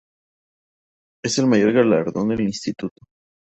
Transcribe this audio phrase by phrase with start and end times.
[1.23, 3.03] Es el mayor galardón del Instituto.